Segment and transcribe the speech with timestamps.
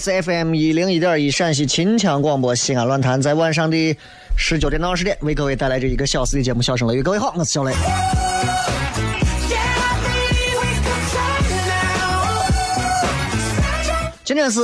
[0.00, 3.94] 是 FM 一零一点一陕西秦腔广播西安论坛，在晚上的
[4.34, 7.00] 十九点到二十点，为各位带来这一个小时的节目《笑声雷雨》。
[7.02, 7.74] 各位好，我是小雷。
[14.24, 14.60] 今天是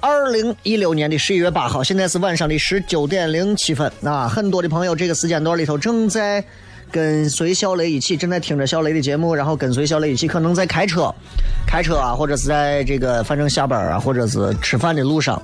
[0.00, 3.90] 二零一六年的十一月八号，现在是晚上的十九点零七分。
[4.04, 6.44] 啊，很多的朋友这个时间段里头正在
[6.90, 11.12] 跟随小雷一起，正在听着小雷的节目，然后跟随小雷一起，可能在开车、
[11.66, 15.40] 开车啊，或者是在这个反正下班啊，或者是吃饭的路上。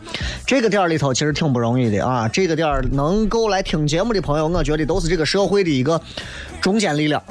[0.46, 2.28] 这个点儿里头其实挺不容易的啊。
[2.28, 6.00] 这个点儿能够来听节目的朋友，我觉得都是这个社会的一个
[6.60, 7.22] 中坚力量。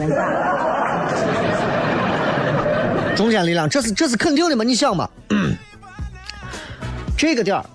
[3.15, 4.63] 中坚力量，这是这是肯定的嘛？
[4.63, 5.09] 你想嘛，
[7.17, 7.65] 这个点儿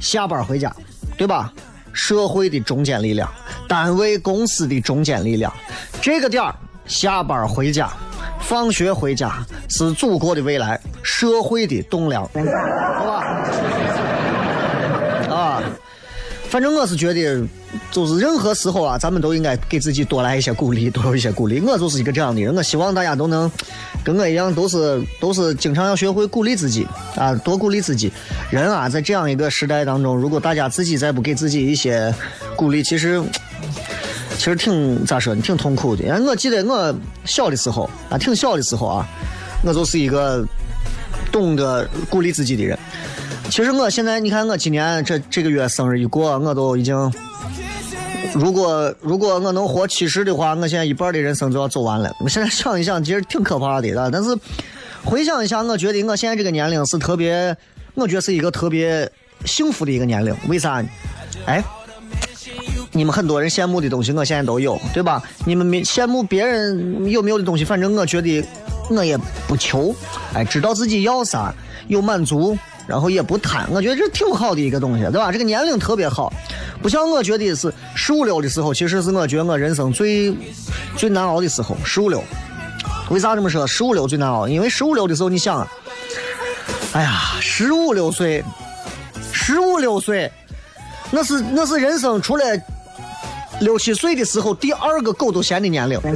[0.00, 0.74] 下班回家，
[1.16, 1.52] 对吧？
[1.92, 3.28] 社会的中坚力量，
[3.68, 5.52] 单位公司的中坚力量，
[6.00, 6.54] 这个点儿
[6.86, 7.90] 下班回家，
[8.40, 14.01] 放学回家是祖国的未来，社会的栋梁，好吧？
[16.52, 17.42] 反正我是觉得，
[17.90, 21.58] 就是任何时候啊，咱们都应该给自己多来一些鼓励，多有一些鼓励。
[21.62, 23.50] 我就是一个这样的人，我希望大家都能
[24.04, 26.86] 跟我一样，都是都是经常要学会鼓励自己
[27.16, 28.12] 啊，多鼓励自己。
[28.50, 32.14] 人啊，在这样一个时代当中，如果大家自己再不给自己一些
[32.54, 33.22] 鼓励，其实
[34.36, 36.04] 其实挺咋说呢，挺痛苦的。
[36.04, 39.08] 因为我记得我小的时候啊，挺小的时候啊，
[39.64, 40.46] 我就是一个
[41.32, 42.78] 懂得鼓励自己的人。
[43.52, 46.96] 其实我现在，你看我今年这这个月生日一过，我都已经，
[48.32, 52.10] 如果如果我能活七十的话，我现在一半的人生就要走完了。
[52.20, 54.08] 我现在想一想，其实挺可怕的啊。
[54.10, 54.34] 但是
[55.04, 57.54] 回想一下，我觉得我现在这个年龄是特别，
[57.94, 59.06] 我觉得是一个特别
[59.44, 60.34] 幸福的一个年龄。
[60.48, 60.88] 为啥呢？
[61.44, 61.62] 哎，
[62.92, 65.22] 你们很多人羡慕的东西，我现在都有，对吧？
[65.44, 68.42] 你们没羡慕别人有没有的东西，反正我觉得
[68.88, 69.14] 我也
[69.46, 69.94] 不求，
[70.32, 71.54] 哎，知道自己要啥，
[71.88, 72.56] 有满足。
[72.86, 75.30] 然后也不贪，我觉得这挺好的一个东西，对吧？
[75.32, 76.32] 这个年龄特别好，
[76.82, 80.34] 不像我觉得是十五六的时候，其实是我觉得我人生最
[80.96, 81.76] 最难熬的时候。
[81.84, 82.22] 十五六，
[83.10, 83.66] 为啥这么说？
[83.66, 85.68] 十五六最难熬，因为十五六的时候，你想啊，
[86.92, 88.44] 哎呀，十五六岁，
[89.32, 90.30] 十五六岁，
[91.10, 92.44] 那是那是人生除了
[93.60, 96.00] 六七岁的时候第二个狗都嫌的年龄。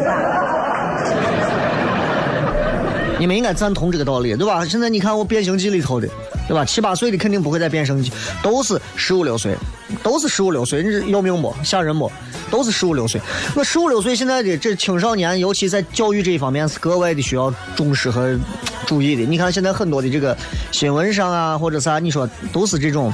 [3.19, 4.62] 你们应该赞同这个道理，对吧？
[4.66, 6.06] 现在你看我《变形记》里头的，
[6.48, 6.64] 对吧？
[6.64, 8.12] 七八岁的肯定不会再变声器，
[8.43, 9.56] 都是十五六岁，
[10.02, 11.54] 都是十五六岁，你要命不？
[11.62, 12.10] 吓人不？
[12.50, 13.20] 都是十五六岁。
[13.54, 18.38] 我十五六岁现在的这青少年，尤其在教育这一方面是格外的需要重视和
[18.87, 19.22] 注意的。
[19.22, 20.37] 你看现在很多的这个
[20.70, 23.12] 新闻上啊，或者啥，你说都是这种。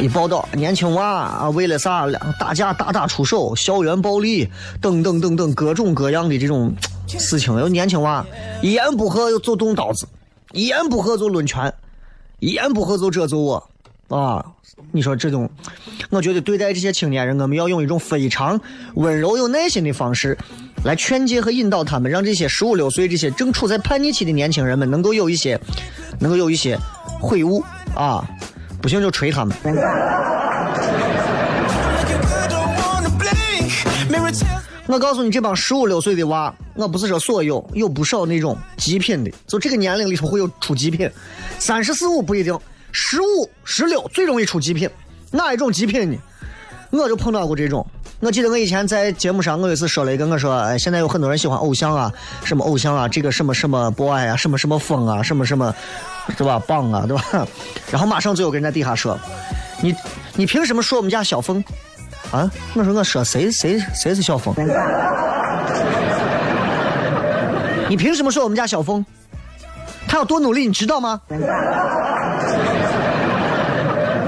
[0.00, 2.06] 一报道，年轻娃啊，为了啥
[2.38, 4.48] 打架大打出手、校园暴力
[4.80, 6.72] 等等等等各种各样的这种
[7.08, 8.24] 事情，有年轻娃
[8.62, 10.06] 一言不合就动刀子，
[10.52, 11.74] 一言不合就抡拳，
[12.40, 13.68] 一言不合就这揍我，
[14.08, 14.44] 啊，
[14.92, 15.50] 你说这种，
[16.10, 18.60] 我觉得对待这些青年人，我们要用一种非常
[18.94, 20.38] 温柔、有耐心的方式，
[20.84, 25.60] 来劝诫和引导他们，让这些十五六岁、这些正处在叛逆期的年轻人们，能够有一些，
[26.20, 26.78] 能够有一些
[27.20, 27.60] 悔悟
[27.94, 28.24] 啊！
[28.80, 29.56] 不行就锤他们。
[34.88, 41.08] 我告诉你，这帮十五六岁的娃，我不是说所有，有不少那种极品的，就这个年龄里头会有出极品，
[41.58, 42.58] 三十四五不一定，
[42.90, 44.88] 十五、十六最容易出极品。
[45.30, 46.18] 哪一种极品呢？
[46.90, 47.86] 我就碰到过这种。
[48.20, 52.10] 我记得我以前在节目上，我有一次说了一个，我说，哎，现在有很多人喜欢偶像啊，
[52.42, 55.72] 什么偶像啊，这个什么什么 boy 啊，什么什么风啊，什么什么，
[56.38, 56.58] 对吧？
[56.66, 57.46] 棒啊，对吧？
[57.90, 59.18] 然后马上就有个人在底下说，
[59.82, 59.94] 你
[60.34, 61.62] 你凭什么说我们家小峰？
[62.30, 64.54] 啊，我说我说谁谁谁是小峰？
[67.88, 69.04] 你凭什么说我们家小峰？
[70.06, 71.20] 他有多努力，你知道吗？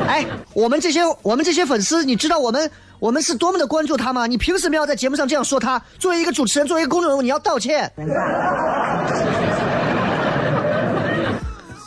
[0.08, 0.24] 哎，
[0.54, 4.26] 我们这些我们这些粉丝，你知道我们我们是多么的关注他吗？
[4.26, 5.80] 你凭什么要在节目上这样说他？
[5.98, 7.90] 作为一个主持人，作为一个公众人物，你要道歉。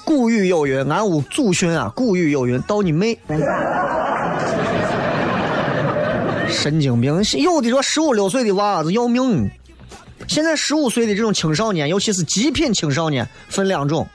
[0.06, 3.18] 古语有云，俺屋祖训啊，古语有云，刀你妹！
[6.54, 7.14] 神经病！
[7.42, 9.52] 有的说十五六岁的娃子要命。
[10.28, 14.08] 现在十五岁的这种青少年，尤其是极品青少年，分两种，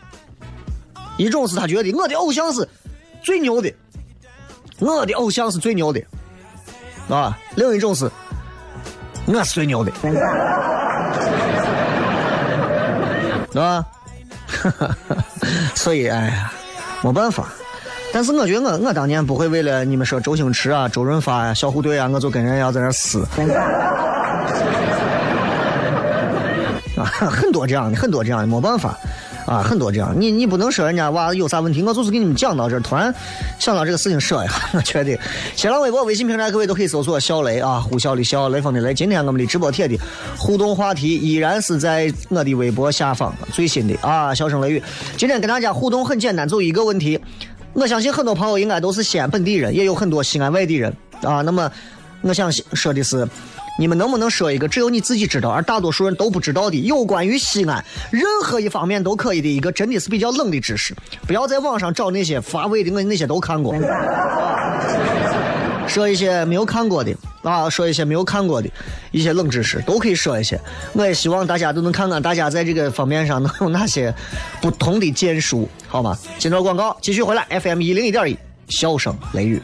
[1.18, 2.66] 一种是他觉得我的偶像是
[3.22, 3.70] 最牛的，
[4.78, 6.02] 我的偶像是最牛的，
[7.10, 8.10] 啊，另一种是
[9.26, 9.92] 我是最牛的，
[13.60, 13.84] 啊，
[15.76, 16.50] 所以哎呀，
[17.02, 17.52] 没办法。
[18.12, 23.24] 但是我觉得我我当年不会为了你们说周星驰啊、周润发呀、小虎队啊，我就跟人家在那撕。
[26.96, 28.98] 啊，很多这样的，很多这样的，没办法，
[29.46, 30.12] 啊，很多这样。
[30.18, 33.14] 你你不能说人家娃有啥问题，我就是给你们讲到这儿，突然
[33.60, 35.16] 想到这个事情说一下， 我觉得
[35.54, 38.92] 新浪微博、微信平台各位都可以搜索“小雷”啊，呼啸的啸，雷锋的雷。
[38.92, 39.96] 今天我们的直播帖的
[40.36, 44.82] 互动话题依然是在我的微博下方最新的啊，笑声雷雨。
[45.16, 47.20] 今天跟大家互动很简单，就一个问题。
[47.78, 50.92] 我相信很多朋友应该都是西安本地人，也有很多西安外地人
[51.22, 51.42] 啊。
[51.42, 51.70] 那么，
[52.22, 53.24] 我想说的是，
[53.78, 60.92] 你们能不能说一个只有你自己知道，而大多数人都不知道的有关于西安任何一方面都可以的一个真的是比较冷的知识？
[61.24, 63.72] 不要在网上找那些乏味的，我那些都看过。
[65.88, 67.12] 说一些没有看过的
[67.42, 68.68] 啊，说一些没有看过的
[69.10, 70.60] 一些冷知识，都可以说一些。
[70.92, 74.14] 我也希望大家都能看看，大家在这个方面上能有哪些
[74.60, 76.16] 不同的建树，好吗？
[76.38, 78.36] 进段广告，继续回来，FM 一零一点一，
[78.68, 79.62] 笑声雷雨。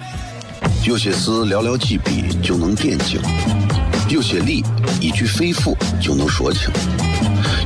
[0.87, 3.21] 有些事寥寥几笔就能点睛，
[4.09, 4.65] 有些理
[5.01, 6.71] 一句肺腑就能说清，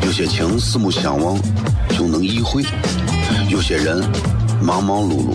[0.04, 1.38] 有些情四目相望
[1.90, 2.64] 就能意会，
[3.48, 4.02] 有些人
[4.60, 5.34] 忙忙碌碌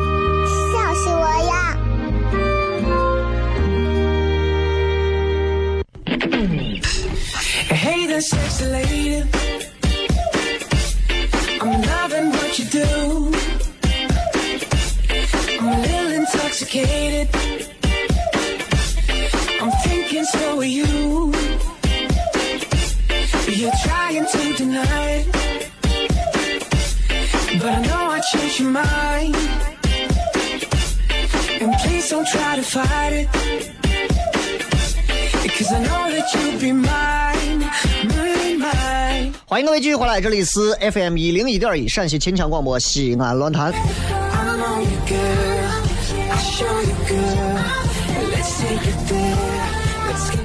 [39.61, 43.71] 迎各位继续回来，这里是 FM 一零一点一陕西秦腔广播西安论坛。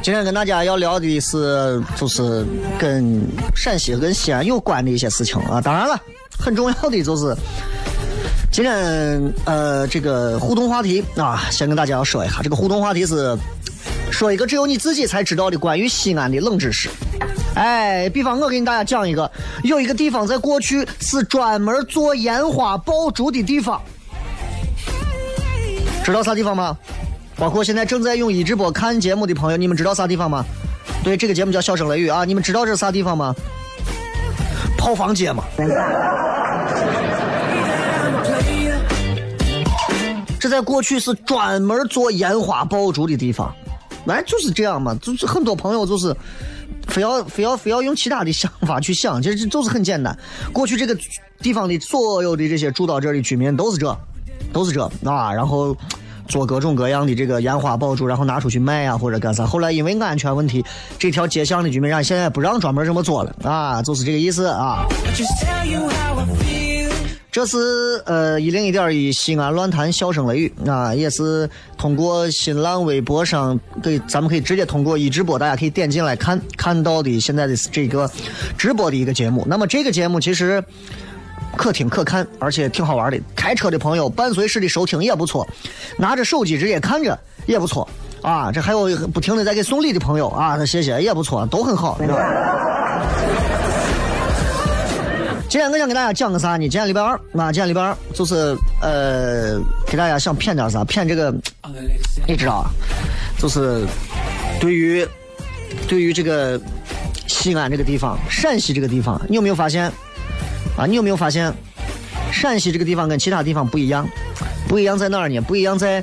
[0.03, 2.45] 今天跟大家要聊的是，就是
[2.79, 3.23] 跟
[3.55, 5.63] 陕西、跟西安有关的一些事情啊。
[5.63, 5.99] 当然了，
[6.39, 7.35] 很重要的就是
[8.53, 13.35] 今天呃，这个互动话题啊，先跟大家要说一下，这个互动话题是
[14.11, 16.91] 说一个只有你自己才知道的关于西安的冷知识。
[17.57, 19.31] 哎，比方我给大家讲一个，
[19.65, 23.81] 有一个地方在过去是专门做烟花爆竹的地方，
[26.05, 26.77] 知道啥地方吗？
[27.35, 30.45] 包括现在正在用一直播看节目的朋友，你们知道啥地方吗？
[31.03, 33.35] 对，这个节目叫《笑声雷雨》啊，你们知道这是啥地方吗？
[34.77, 35.43] 炮房街嘛。
[40.39, 43.55] 这在过去是专门做烟花爆竹的地方，
[44.09, 46.15] 哎，就是这样嘛，就是很多朋友就是
[46.89, 50.17] 非要非要非要用其他的想法去想，其实就是很简单。
[50.53, 50.97] 过去这个
[51.41, 53.97] 地方的所有的这些住到这儿的居民都是这，
[54.53, 55.77] 都是这啊，然后
[56.29, 59.45] 做各种各样的这个烟花爆竹，然后拿出去卖呀或者干啥。
[59.47, 60.65] 后来因为安全问题，
[60.99, 64.87] 这条街巷的居民让现在不让专门这么做了啊，就是这个意思啊。
[67.37, 78.11] 这是呃一零一点一西安乱谈笑声雷雨啊，也是通过新浪微博上给咱们可以直接通过一直播，大家可以点进来看看到的现在的这个
[78.57, 79.45] 直播的一个节目。
[79.47, 80.65] 那么这个节目其实
[81.59, 83.21] 可听可看，而且挺好玩的。
[83.35, 85.47] 开车的朋友伴随式的收听也不错，
[85.99, 87.87] 拿着手机直接看着也不错
[88.23, 88.51] 啊。
[88.51, 92.01] 这还有不停的在给送礼的朋友啊，谢谢也不错，都很好。
[95.49, 96.69] 今天我想给大家讲个啥呢？
[96.69, 100.85] 今天礼拜二，啊，今天礼拜二就是呃，给大家想骗点啥？
[100.85, 101.33] 骗这个，
[102.27, 102.67] 你知道？
[103.39, 103.87] 就是
[104.61, 105.07] 对于
[105.87, 106.61] 对于这个
[107.29, 109.85] 西安这个地方，陕西这个地方，你有没有发现
[110.77, 110.85] 啊？
[110.85, 111.53] 你有没有发现
[112.33, 114.07] 陕西这个地方跟其他地方不一样？
[114.67, 115.41] 不一样在哪儿呢？
[115.41, 116.03] 不一样在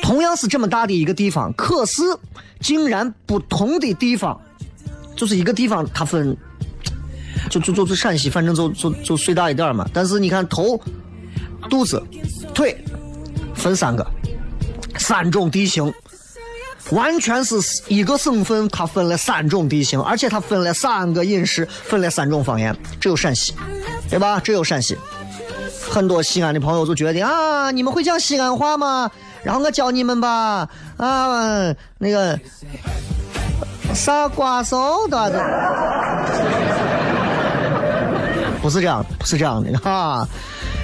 [0.00, 2.02] 同样是这么大的一个地方，可是
[2.60, 4.40] 竟然不同的地方，
[5.16, 6.36] 就是一个地方它分。
[7.50, 9.84] 就就就是陕西，反正就就就岁大一点嘛。
[9.92, 10.80] 但是你看头、
[11.68, 12.02] 肚子、
[12.54, 12.82] 腿
[13.54, 14.06] 分三个，
[14.96, 15.92] 三种地形，
[16.92, 17.56] 完全是
[17.88, 22.74] 一个省份，它分了三种地形，而且它分了三个饮食，分了三种方言。
[23.00, 23.52] 只有陕西，
[24.08, 24.40] 对吧？
[24.40, 24.96] 只有陕西。
[25.90, 29.10] 很多西安的朋友就觉得啊，你们会讲西安话吗？
[29.42, 30.68] 然后我教你们吧。
[30.98, 32.38] 啊，那个
[33.92, 36.69] 啥瓜臊的。
[38.62, 40.26] 不是这样，不是这样的 哈。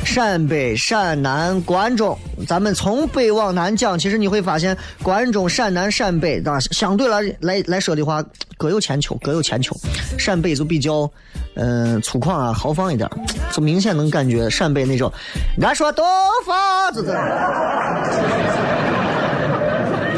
[0.05, 2.17] 陕北、陕南、关中，
[2.47, 8.25] 咱们从北往南讲，其实你会发现，关中、陕南、陕北啊，相对来来来说的话，
[8.57, 9.77] 各有千秋，各有千秋。
[10.17, 11.11] 陕北就比较，
[11.55, 13.11] 嗯，粗犷啊，豪放一点，
[13.53, 15.13] 就明显能感觉陕北那种，
[15.61, 16.05] 俺说东
[16.47, 17.13] 方，就这，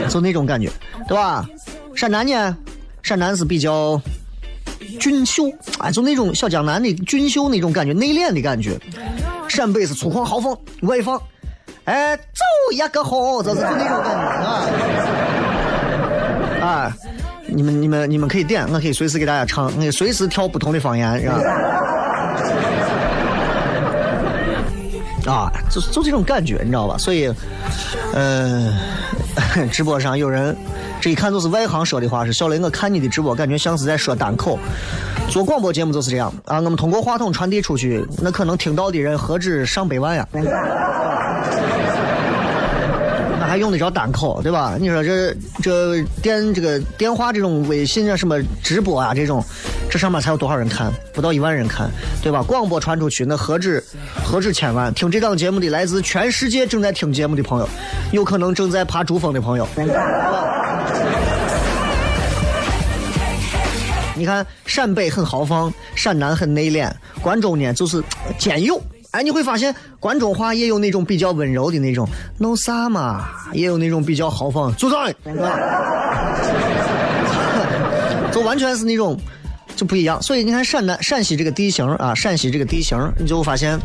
[0.08, 0.70] 就那种感觉，
[1.08, 1.48] 对吧？
[1.94, 2.56] 陕南呢，
[3.02, 4.00] 陕南是比较。
[4.98, 5.44] 俊秀，
[5.78, 8.78] 哎，就那种小江南的俊秀那种感觉，内敛的感觉。
[9.48, 11.20] 陕北是粗犷豪放、外放，
[11.84, 12.22] 哎，走
[12.72, 14.64] 一个好，这是就那种感觉啊。
[16.60, 16.96] 啊，
[17.46, 21.40] 你们、你们、你们可以点，我可以随时给大家唱，我可以随时挑不同的方言，是吧？
[25.28, 26.96] 啊，就就这种感觉，你知道吧？
[26.96, 27.32] 所以，
[28.14, 28.72] 嗯，
[29.70, 30.56] 直播上有人。
[31.00, 34.58] 这一看就是外行说的话，是小雷，我看你的直播，感觉像是在说单口。
[35.28, 40.26] 做广播节目就是这样啊，我们通过话筒传递出去，那可能听到的人何止上百万呀？
[43.58, 44.76] 用得着单口，对吧？
[44.78, 49.44] 你说这这电这个电话这种微信啊什么直播啊这种，
[49.90, 50.92] 这上面才有多少人看？
[51.12, 51.90] 不到一万人看，
[52.22, 52.42] 对吧？
[52.42, 53.82] 广播传出去，那何止
[54.24, 54.92] 何止千万？
[54.94, 57.68] 听这档节目的来自全世界正在听节目的朋友，
[58.12, 59.66] 有可能正在爬珠峰的朋友。
[64.14, 68.02] 你看，陕北很豪放，陕南很内敛，关中呢就是
[68.36, 68.80] 兼有。
[69.12, 72.06] 哎，你会发现关中话也有那种比较温柔的那种，
[72.38, 73.24] 弄啥嘛？
[73.52, 75.10] 也有那种比较豪放，组长，
[78.30, 79.18] 就完全是那种
[79.74, 80.20] 就不一样。
[80.20, 83.78] 所以你看陕南、陕西这个地形啊，陕西这个地形，你就发现，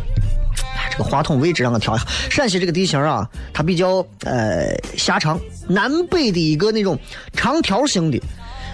[0.91, 2.05] 这个话筒位置让我调一下。
[2.29, 5.39] 陕西这个地形啊，它比较呃狭长，
[5.69, 6.99] 南北的一个那种
[7.31, 8.21] 长条形的。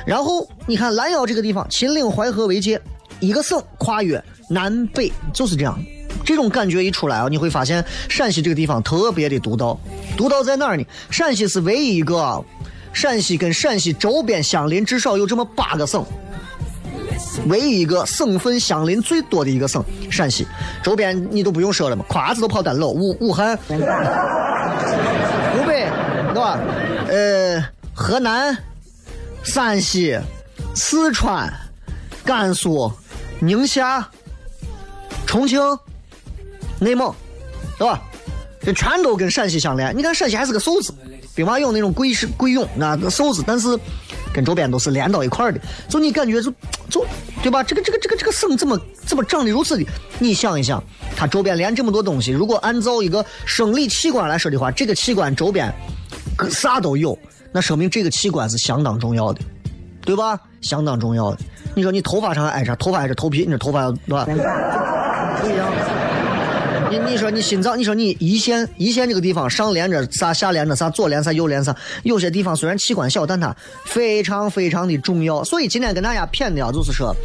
[0.04, 2.82] 然后你看拦腰这个地方，秦岭淮河为界，
[3.20, 5.80] 一个省跨越南北，就是这样。
[6.24, 9.80] 这种感觉一出来啊，你会发现陕西这个地方特别的独到。
[10.18, 10.86] 独到在哪儿呢？
[11.10, 12.44] 陕西是唯一一个，
[12.94, 16.06] 陕西跟陕西周边相邻至少有这么八个省，
[17.48, 19.84] 唯一一个省份相邻最多的一个省。
[20.10, 20.46] 陕西
[20.84, 23.78] 周边你都不用说了嘛，胯子都跑单了，武武汉、湖
[25.66, 25.88] 北，
[26.34, 26.60] 对吧？
[27.08, 28.58] 呃，河南。
[29.42, 30.20] 山西、
[30.76, 31.52] 四川、
[32.26, 32.92] 甘肃、
[33.40, 34.06] 宁夏、
[35.26, 35.60] 重庆、
[36.80, 37.14] 内蒙，
[37.78, 38.02] 对吧？
[38.62, 39.96] 这全都跟陕西相连。
[39.98, 40.94] 你看陕西还是个瘦子，
[41.34, 43.80] 兵马俑那种贵是贵俑，那个瘦子，但是
[44.34, 45.60] 跟周边都是连到一块儿的。
[45.88, 46.52] 就你感觉就
[46.90, 47.06] 就
[47.42, 47.64] 对吧？
[47.64, 49.86] 这个这个这个这个省怎么怎么长得如此的？
[50.20, 50.84] 你想一想，
[51.16, 55.74] 它周边连这么多东西，如果按照一个生理器官来说的话，这个器官周边
[56.36, 57.18] 个啥都有，
[57.54, 59.40] 那说明这个器官是相当重要的，
[60.02, 60.38] 对吧？
[60.60, 61.38] 相当重要的。
[61.76, 64.26] 你说你头发上还挨着，头发挨着头皮，你这头发对吧？
[65.42, 65.72] 不一样。
[66.90, 71.76] 你你说你心脏，你说你胰腺，胰腺这个地方上连着啥，下连着啥，左连啥，右连啥。
[72.04, 73.56] 有些地方虽然器官小，但它
[73.86, 75.44] 非常非常的重要。
[75.44, 77.16] 所以今天跟大家谝的啊，就是说，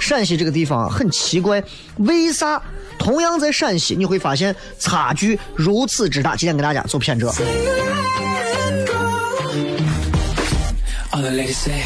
[0.00, 1.62] 陕西这个地方很奇怪，
[1.98, 2.60] 为啥
[2.98, 6.34] 同样在陕西你会发现差距如此之大？
[6.34, 7.28] 今天跟大家做谝这。
[11.12, 11.84] All the ladies say.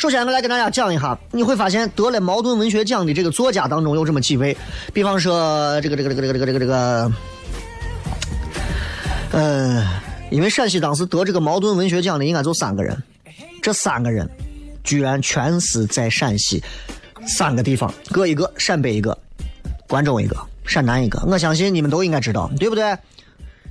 [0.00, 4.56] 首先，我来跟大家讲一下，你会发现得了茅盾文学奖的这个作家当中有这么几位，
[4.94, 7.12] 比方说这个这个这个这个这个这个这个，
[9.32, 9.86] 呃，
[10.30, 12.96] 因为陕西当时得这个茅盾文学奖的应该就三个人，
[13.60, 14.26] 这三个人
[14.82, 16.64] 居然全是在陕西
[17.26, 19.18] 三个地方各一个，陕北一个，
[19.86, 21.22] 关中一个，陕南一个。
[21.26, 22.96] 我相信你们都应该知道，对不对？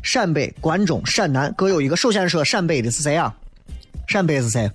[0.04, 1.98] 陕北、关中、陕南各有一个。
[1.98, 3.34] 首先说陕北的是谁啊？
[4.06, 4.70] 陕北是谁？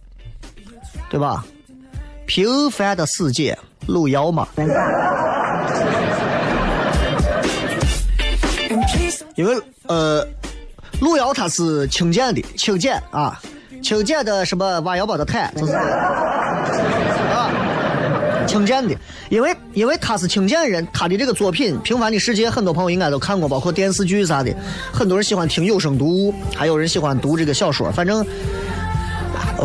[1.09, 1.45] 对吧？
[2.27, 4.49] 平凡的世界，路遥嘛。
[9.37, 10.27] 因为呃，
[11.01, 13.39] 路遥他是清涧的，清涧啊，
[13.83, 17.51] 清涧的什么挖窑堡的泰，就是啊，
[18.47, 18.97] 清涧的。
[19.29, 24.51] 因为因为他是清涧人，他的这个作品《平凡的世界》，很多朋友应该都看过，包括电视剧啥的。
[24.93, 28.25] 很多人喜欢听有声读物，还有人喜欢读这个小说，反正。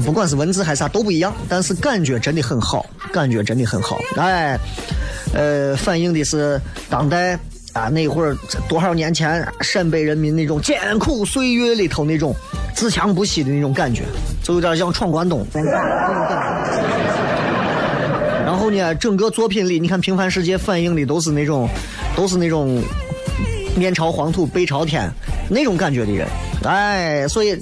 [0.02, 4.00] 不管是文字还是啥都不一样，但是感觉真的很好，感觉真的很好。
[4.16, 4.58] 哎，
[5.34, 7.38] 呃，反映的是当代
[7.74, 8.36] 啊那会儿
[8.68, 12.36] 多少年前陕北人民那种艰苦岁月里头那种
[12.74, 14.04] 自强不息的那种感觉，
[14.44, 15.82] 就有点像闯关东那种感
[16.66, 16.74] 觉。
[18.46, 21.70] 然后呢，整个作品里，你看《平凡世界》反映的都是那种，
[22.16, 22.82] 都是那种
[23.76, 25.10] 面朝黄土背朝天
[25.50, 26.28] 那种感觉的人。
[26.64, 27.62] 哎，所以。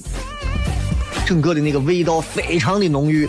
[1.27, 3.27] 整个的那个味道非常的浓郁，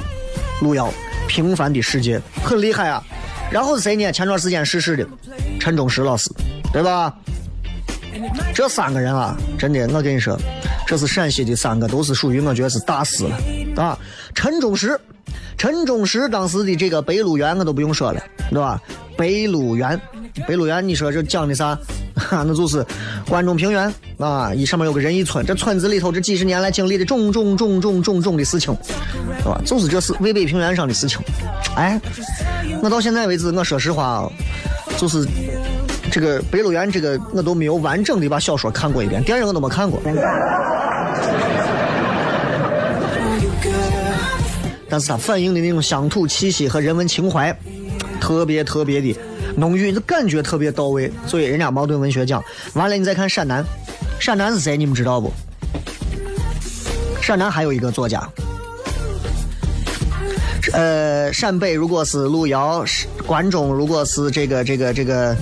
[0.63, 0.89] 路遥，
[1.27, 3.03] 平凡的世界很厉害啊。
[3.51, 4.13] 然后谁呢？
[4.13, 5.05] 前段时间逝世的
[5.59, 6.31] 陈忠实老师，
[6.73, 7.13] 对吧？
[8.55, 10.39] 这三个人啊，真的，我跟你说，
[10.87, 13.99] 这是陕西的三个，都是属于我觉得是大师了啊。
[14.33, 14.97] 陈忠实，
[15.57, 18.81] 陈忠实当时的这个《白鹿原》我都不用说了，对吧？
[19.17, 19.91] 《白鹿原》，
[20.47, 21.79] 《白鹿原》，你说这讲的啥？
[22.15, 22.85] 哈 那就是
[23.29, 28.77] 关中平原啊，一上面有个仁义村，这村子里头这几十年来经历的种种种种种种的事情，
[29.39, 29.61] 是吧？
[29.65, 31.21] 就是这是渭北平原上的事情。
[31.77, 32.01] 哎，
[32.83, 34.29] 我到现在为止，我说实话，
[34.99, 35.25] 就是
[36.11, 40.01] 这个《白鹿原》这个我都没有完整的把小说看过一遍，电影我都没看过。
[44.91, 47.57] 但是它反映的那种乡土气息和人文情怀，
[48.21, 49.17] 特别特别的。
[49.59, 52.43] 浓郁，这感觉特别到位，所以人家茅盾文学奖。
[52.75, 53.65] 完了，你再看陕南，
[54.21, 54.77] 陕南是谁？
[54.77, 55.33] 你们知道不？
[57.21, 58.27] 陕南还有一个作家，
[60.73, 62.83] 呃，陕北如果是路遥，
[63.27, 65.37] 关中如果是这个这个这个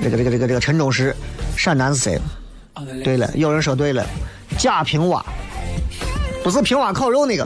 [0.00, 1.12] 这个这个这个这个陈忠实，
[1.56, 2.20] 陕南是谁？
[3.02, 4.06] 对了，有人说对了，
[4.56, 5.24] 贾平凹，
[6.44, 7.44] 不是平挖烤肉那个，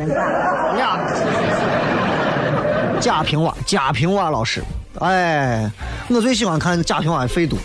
[3.00, 4.62] 贾平凹，贾平凹老师。
[5.00, 5.70] 哎，
[6.08, 7.56] 我最喜欢看贾平凹的《废都》。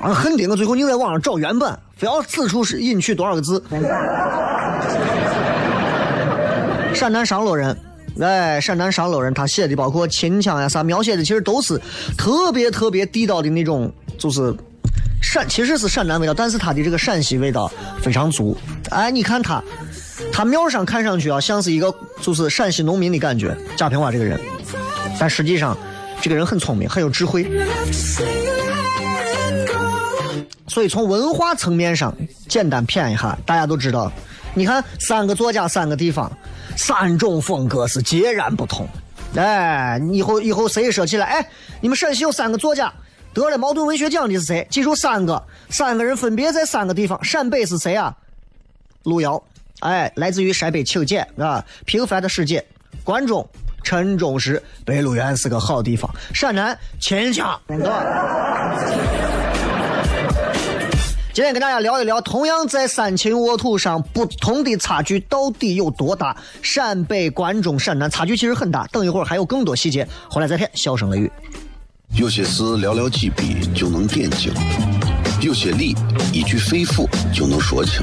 [0.00, 3.60] 啊，恨的我最后硬在网上找原版，非要此处是隐去多少个字。
[6.94, 7.76] 陕南商洛人，
[8.20, 11.80] 哎，陕南商洛人，他写的包括秦腔呀啥，描写的其实都是
[12.16, 14.54] 特别特别地道的那种，就是
[15.20, 17.68] 陕，其实是陕南味道，但是他的这个陕西味道
[18.00, 18.56] 非常足。
[18.90, 19.60] 哎，你看他。
[20.32, 24.40] 他面上看上去啊，像是一个就是陕西农民的感觉，贾平凹这个人，
[25.18, 25.76] 但实际上
[26.20, 27.48] 这个人很聪明，很有智慧。
[30.66, 32.14] 所以从文化层面上
[32.48, 34.12] 简单谝一下，大家都知道。
[34.54, 36.30] 你看三个作家，三个地方，
[36.76, 38.88] 三种风格是截然不同。
[39.34, 41.48] 哎，以后以后谁说起来，哎，
[41.80, 42.92] 你们陕西有三个作家
[43.32, 44.66] 得了茅盾文学奖的是谁？
[44.70, 47.22] 记住三个，三个人分别在三个地方。
[47.22, 48.16] 陕北是谁啊？
[49.04, 49.42] 路遥。
[49.80, 52.64] 哎，来自于陕北清涧啊，平凡的世界。
[53.04, 53.48] 关中
[53.82, 56.10] 陈忠实，白鹿原是个好地方。
[56.34, 57.60] 陕南秦腔，
[61.32, 66.36] 今天跟大家聊一聊，同样在三秦沃土上，不同的差距到底有多大？
[66.60, 68.86] 陕北、关中、陕南差距其实很大。
[68.88, 70.68] 等一会儿还有更多细节，回来再片。
[70.74, 71.30] 笑声雷雨，
[72.14, 74.52] 有些事寥寥几笔就能点睛，
[75.40, 75.94] 有些理
[76.32, 78.02] 一句肺腑就能说清，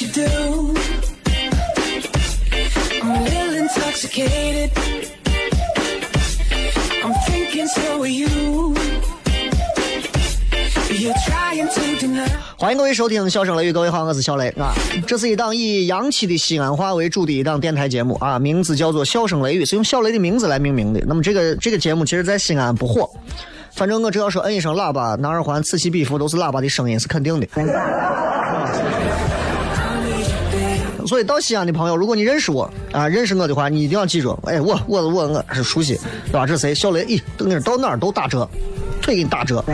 [0.00, 0.74] You do.
[3.00, 4.70] I'm a little intoxicated.
[7.02, 8.74] I'm thinking so are you.
[10.90, 12.28] You're trying to deny.
[12.58, 14.74] 欢迎各位收听《笑声雷雨》，各位好，我是小雷啊。
[15.06, 21.02] 这是一档以洋气的西安话为主的一档电台节目啊，名字叫做《笑声雷雨》，是用小雷的名字来命名的。
[21.06, 23.10] 那么这个这个节目其实在西安不火，
[23.72, 27.46] 反正我只要说摁一声喇叭，拿耳环此起彼伏都是喇叭的声音，是肯定的。
[31.06, 36.46] 所以到西安的朋友，如果你认识我啊，认识我的话，你一定要记住，哎，我我我我是熟悉，对吧？
[36.46, 36.74] 这是谁？
[36.74, 38.48] 小雷，咦，等你到哪儿都打折，
[39.00, 39.64] 腿给你打折。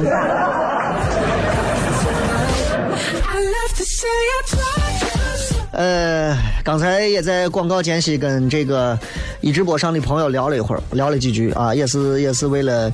[5.72, 8.98] 呃，刚才也在广告间隙跟这个
[9.40, 12.92] 一直播上的朋友聊了一会儿，聊了几句啊，也是也是为了，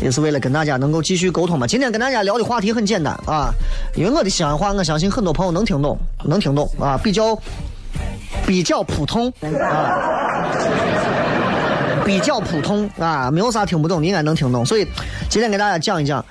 [0.00, 1.66] 也是为了跟大家能够继续沟通嘛。
[1.66, 3.52] 今天跟大家聊的话题很简单啊，
[3.94, 7.38] 因为我的西安话，我相信很多朋友能听懂，能听懂啊，比较
[8.46, 10.52] 比较普通啊。
[12.04, 14.64] 比较普通啊，没有啥听不懂，你应该能听懂。
[14.64, 14.86] 所以
[15.28, 16.24] 今天给大家讲一讲，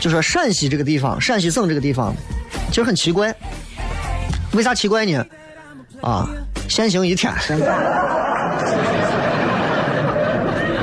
[0.00, 2.12] 就说陕西这个地方，陕西省这个地方，
[2.70, 3.32] 其实很奇怪。
[4.54, 5.24] 为啥奇怪呢？
[6.00, 6.28] 啊，
[6.68, 7.32] 限行一天。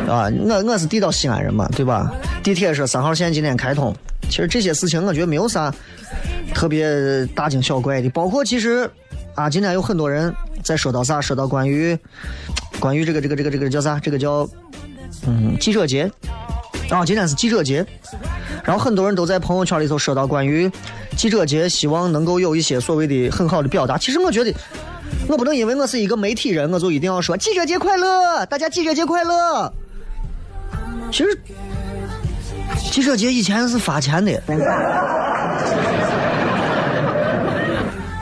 [0.08, 2.10] 啊，我我是地道西安人嘛，对吧？
[2.42, 3.94] 地铁说三号线今天开通，
[4.30, 5.74] 其实这些事情我觉得没有啥
[6.54, 8.10] 特别大惊小怪的。
[8.12, 8.90] 包括其实
[9.36, 11.98] 啊，今天有很多人在说到啥，说到关于
[12.80, 14.00] 关于这个这个这个这个叫啥？
[14.00, 14.48] 这个叫
[15.26, 16.12] 嗯记者节
[16.90, 17.86] 啊，今天是记者节。
[18.64, 20.70] 然后很多人都在朋友圈里头说到关于
[21.16, 23.98] 记者节，希望能够有一些所谓的很好的表达。
[23.98, 24.54] 其实我觉得，
[25.28, 29.74] 我不能因为我是一个媒体人，我就一定要说记者节快乐，大家记者节快乐。
[31.12, 31.42] 其实，
[32.92, 34.32] 记者节以前是发钱的，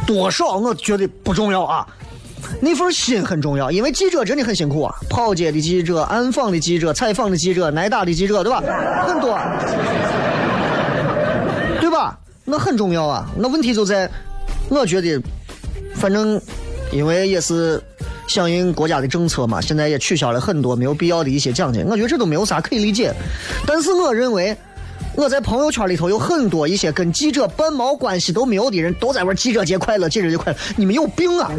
[0.10, 1.86] 多少我觉得不重要啊。
[2.60, 8.60] 那份心很重要，因为记者真的很辛苦啊，跑街的记者、暗访的记者、采访的记者、挨打的记者，对吧？
[9.06, 9.38] 很多，
[11.80, 12.18] 对吧？
[12.44, 13.30] 那很重要啊。
[13.38, 14.10] 那问题就在，
[14.68, 15.22] 我觉得，
[15.94, 16.42] 反正
[16.92, 17.80] 因为也是
[18.28, 23.14] 响应国家的政策嘛，现在也取消了很多没有必要的一些奖金，我觉得这都没有啥可以理解。
[23.68, 24.58] 但是我认为。
[25.20, 31.52] 我在朋友圈里头有很多一些跟记者半毛关系都没有的人，都在玩记者节快乐，记者节快乐，你们有病啊！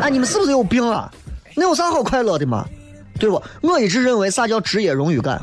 [0.00, 1.08] 哎， 你们是不是有病啊？
[1.54, 2.66] 那有啥好快乐的嘛？
[3.20, 3.40] 对不？
[3.60, 5.40] 我一直认为啥叫职业荣誉感。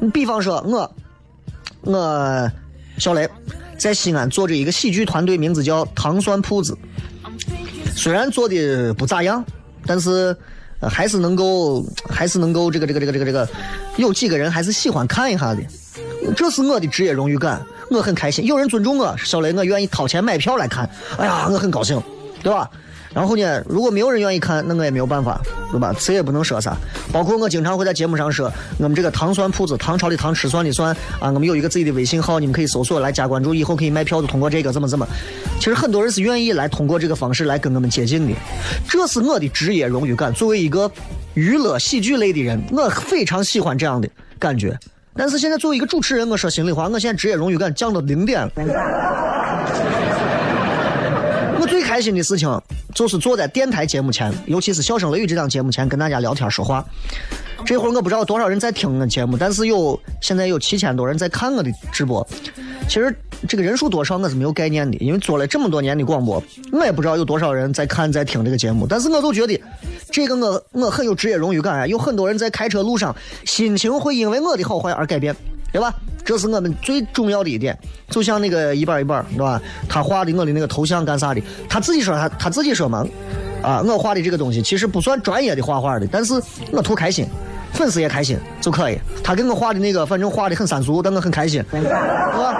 [0.00, 0.90] 你比方说我，
[1.82, 2.50] 我
[2.96, 3.28] 小雷
[3.76, 6.74] 在西安做着一个喜剧团队，名字叫糖蒜铺子。
[7.94, 9.44] 虽然做的不咋样，
[9.84, 10.34] 但是。
[10.88, 13.48] 还是能够，还是能够这个这个这个这个这个，
[13.96, 15.62] 有几个人还是喜欢看一下的，
[16.36, 18.44] 这是我的职业荣誉感，我很开心。
[18.46, 22.02] 有人尊重我，小雷，我愿意掏钱买票来看，哎呀，我很高兴，
[22.42, 22.70] 对吧？
[23.14, 25.94] 然后呢，如果没有人愿意看，那我也没有办法，对吧？
[25.98, 26.76] 谁也不能说啥。
[27.12, 35.06] 包括我经常会在节目上说，我们这个糖蒜铺子，唐朝的糖，吃蒜的蒜啊，我们有一个自己的微信号，你们可以搜索来加关注，以后可以卖票就通过这个怎么怎么。
[35.58, 38.34] 其实很多人是愿意来通过这个方式来跟我们接近的，
[38.88, 40.32] 这是我的职业荣誉感。
[40.34, 40.90] 作为一个
[41.34, 44.08] 娱乐喜剧类的人，我非常喜欢这样的
[44.40, 44.76] 感觉。
[45.16, 48.50] 但是现在作为一个主持人，我说心里话，我现在职业荣誉感降到零点了。
[51.64, 52.60] 我最开心的事情
[52.94, 56.84] 就是坐在电台节目前，尤其是《笑声雷雨》这档节目前跟大家聊天说话。
[57.64, 62.26] 这会儿我不知道多少人在听我节目，但是有现在有七千多人在看我的直播。
[62.86, 63.16] 其实
[63.48, 68.86] 这个人数多少我是没有概念的，因为做了这么多年的广播，我也不知道有多少人在看在听这个节目。
[68.86, 69.58] 但是我就觉得
[70.10, 71.86] 这个我我很有职业荣誉感啊！
[71.86, 75.34] 有很多人在开车路上，心情会因为我的好坏而改变，
[75.74, 75.92] 对吧？
[76.24, 77.76] 这是我们最重要的一点。
[78.08, 79.60] 就像那个一半一半，对吧？
[79.88, 81.42] 他画的我的那个头像干啥的？
[81.68, 83.04] 他自己说他他自己说嘛，
[83.60, 87.26] 啊，我画的这个东西其实不算专业的画画的，但是我图开心。
[87.72, 88.96] 粉丝也开心就可以。
[89.24, 92.54] 他给我画的那个，反正画的很三俗，但我很开心，是吧？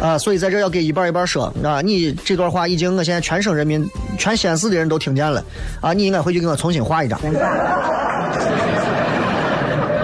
[0.00, 3.84] 啊，所以在这要给一半一半说啊，你这段话已经我现在全省人民、
[4.16, 5.44] 全西安市的人都听见了
[5.80, 7.18] 啊，你应该回去给我重新画一张。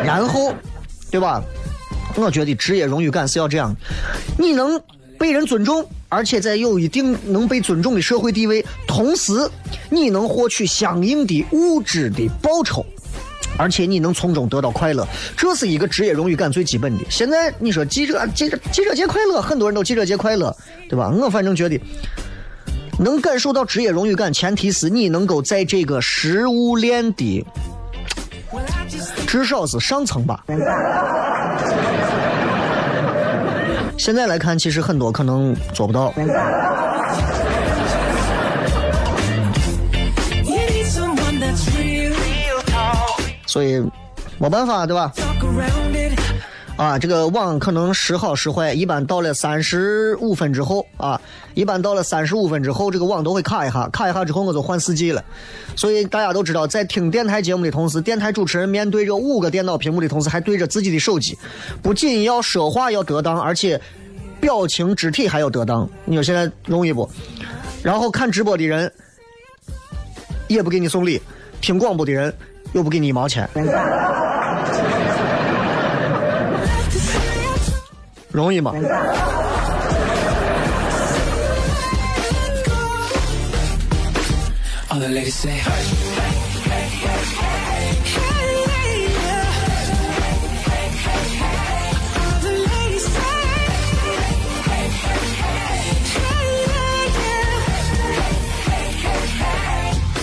[0.04, 0.47] 然后，
[1.10, 1.42] 对吧？
[2.16, 3.74] 我觉得职业荣誉感是要这样，
[4.38, 4.80] 你能
[5.18, 5.86] 被人尊重。
[6.10, 9.30] 而且在有一定能被尊重的社会地位，同时
[9.90, 12.82] 你能获取相应的物质的报酬，
[13.58, 17.04] 而且你能从中得到快乐，这是一个职业荣誉感最基本的。
[17.10, 20.56] 现在你说记者记者记者节快乐，很多人都记者节快乐，
[20.88, 21.10] 对吧？
[21.10, 21.78] 我反正觉得
[22.98, 27.44] 能感受到职业荣誉感，前提是你能够在这个食物链的
[29.28, 30.42] 至少是上层吧。
[33.98, 36.10] 现在来看，其实很多可能做不到。
[43.46, 43.84] 所以
[44.38, 45.12] 没办法，对吧？
[46.78, 51.20] 啊，这个网可能时好时坏，一般到了三十五分之后啊，
[51.54, 55.24] 一般到了三十五分之后，这个网都会卡一下，卡一下之后我就换四 G 了。
[55.74, 61.36] 所以大家都知道，在听电台节目的同时，电台主持人面对着五个电脑屏幕的同时，还对着自己的手机，
[61.82, 63.80] 不仅要说话要得当，而且
[64.40, 65.88] 表情肢体还要得当。
[66.04, 67.10] 你说现在容易不？
[67.82, 68.92] 然后看直播的人
[70.46, 71.20] 也不给你送礼，
[71.60, 72.32] 听广播的人
[72.72, 73.50] 又不给你一毛钱。
[78.30, 78.72] 容易吗？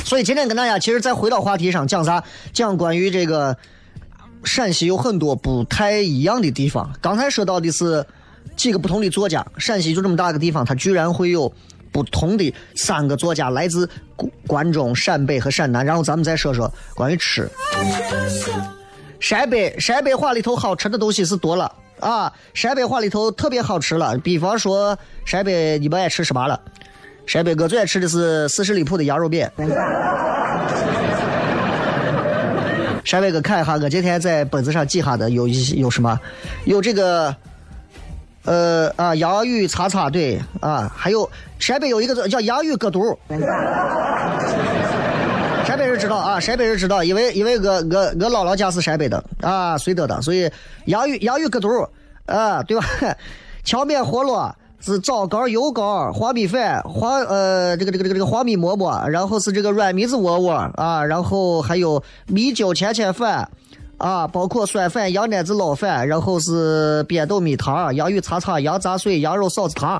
[0.04, 2.24] 所以今天跟大家其实再回到话题上讲啥？
[2.54, 3.58] 讲关于这个。
[4.56, 6.90] 陕西有很多不太一样的地方。
[7.02, 8.06] 刚才说到的是
[8.56, 11.52] 几个不同的作家，陕西就这么大个地方，它居然会有
[11.92, 13.90] 不同的三个作家，来自
[14.48, 15.86] 关中、陕北和陕南。
[15.86, 17.50] 然后咱们再说说关于吃。
[19.20, 22.32] 陕北陕北话里头好吃的东西是多了啊！
[22.54, 26.58] 陕北话里头特别好吃了，比方说陕北你不爱吃什么了？
[27.26, 29.52] 陕北哥最爱吃的是四十里铺的羊肉面。
[33.06, 36.20] 陕北哥看一下，我今天在本子上记下的有一有什么？
[36.66, 37.34] 有这个，
[38.46, 43.18] 呃啊，洋芋擦擦对啊，还有陕北有一个叫洋芋割肚。
[45.68, 50.50] 陕北人知道啊，陕北人知道，因为因为我我我姥姥家是陕北的啊，绥德的，所以
[50.86, 51.70] 洋芋洋芋割肚
[52.26, 52.86] 啊，对吧？
[53.64, 54.52] 荞面饸饹。
[54.80, 63.50] 是枣糕、油糕、黄米饭、黄呃这个这个这个这个黄米馍馍，然后是这个软米子窝窝啊，然后还有米酒钱钱饭
[63.98, 70.00] 啊，包括酸饭、羊奶子捞饭，然后是扁豆米汤、洋芋擦擦、羊杂碎、羊肉臊子汤。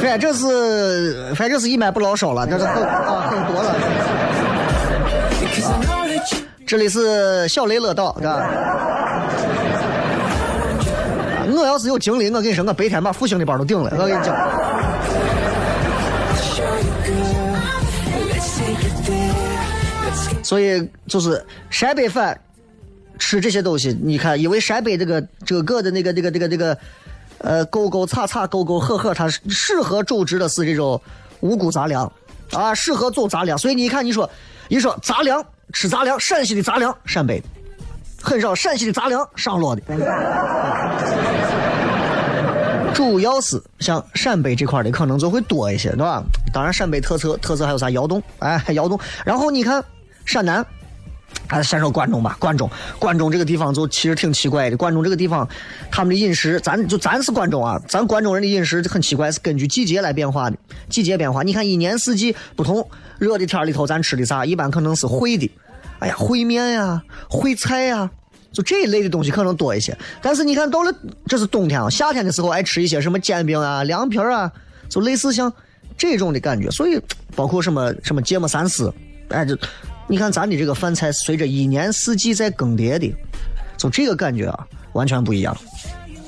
[0.00, 3.74] 反正是反正是一买不老少了，这是很啊很多了。
[6.66, 8.48] 这里是小雷乐道，是吧？
[11.56, 13.90] 我要是有精力，我跟你说，我白天把复兴的班都顶了。
[13.98, 14.36] 我跟你讲，
[20.42, 22.38] 所以就是陕北饭
[23.18, 26.78] 吃这些东西，你看，因为陕北这个这个的那个这个这个这个
[27.38, 31.00] 呃沟沟叉叉沟沟壑壑，它适合种植的是这种
[31.40, 32.10] 五谷杂粮
[32.52, 33.56] 啊，适合种杂粮。
[33.56, 34.28] 所以你看，你说
[34.68, 37.42] 你说杂粮吃杂粮，陕西的杂粮，陕北。
[38.20, 39.82] 很少陕西的杂粮上落的，
[42.94, 46.22] 主要是像陕北这块的可能就会多一些，对吧？
[46.52, 48.98] 当然陕北特色特色还有啥窑洞，哎，窑洞。
[49.24, 49.84] 然后你看
[50.24, 50.66] 陕南，
[51.46, 52.36] 还是先说关中吧。
[52.40, 54.76] 关中，关中这个地方就其实挺奇怪的。
[54.76, 55.48] 关中这个地方，
[55.90, 60.56] 他们的饮食，咱就咱是关中啊，咱关中人的饮食很奇怪，是根据季节来变化的。
[60.88, 62.84] 季节变化，你看一年四季不同，
[63.18, 65.48] 热的天里头咱吃的啥，一般可能是烩的，
[66.00, 68.10] 哎呀，烩面呀，烩菜呀，
[68.52, 69.96] 就这一类的东西可能多一些。
[70.22, 70.92] 但是你看到了，
[71.26, 74.50] 这是冬天啊，夏天的时候爱吃一些什么煎饼啊、凉皮啊，
[74.88, 75.52] 就类似像
[75.96, 76.70] 这种的感觉。
[76.70, 77.00] 所以
[77.34, 78.92] 包括什么什么芥末三丝，
[79.30, 79.56] 哎，就
[80.06, 83.12] 你看咱的这个饭菜随着一年四季在更迭的，
[83.76, 85.56] 就这个感觉啊，完全不一样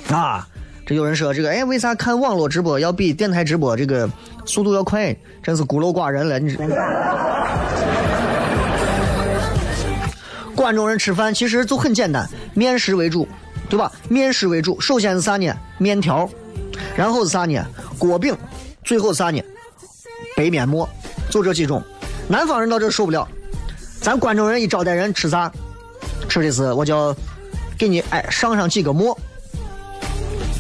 [0.08, 0.46] 啊。
[0.84, 4.10] 这有人说这个，哎，为啥看网络直播要比电台直播这个
[4.44, 5.16] 速度要快？
[5.40, 6.36] 真是孤陋寡人了。
[6.40, 6.50] 你
[10.60, 13.26] 关中人吃饭其实就很简单，面食为主，
[13.70, 13.90] 对吧？
[14.10, 15.50] 面食为主，首先是啥呢？
[15.78, 16.28] 面条，
[16.94, 17.64] 然后是啥呢？
[17.98, 18.36] 锅饼，
[18.84, 19.42] 最后是啥呢？
[20.36, 20.86] 白面馍，
[21.30, 21.82] 就这几种。
[22.28, 23.26] 南方人到这受不了，
[24.02, 25.50] 咱关中人一招待人吃啥？
[26.28, 27.16] 吃的是我叫
[27.78, 29.16] 给你哎上上几个馍。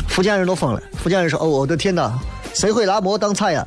[0.08, 2.10] 福建人都疯了，福建人说：“哦，我的天哪，
[2.54, 3.66] 谁会拿馍当菜呀？”